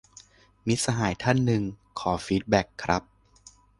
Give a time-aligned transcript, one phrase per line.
[0.67, 1.63] มิตรสหายท่านหนึ่ง:
[1.99, 3.03] ขอฟีดแบ็กครับ